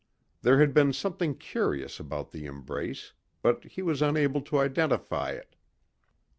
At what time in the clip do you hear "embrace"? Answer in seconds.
2.47-3.13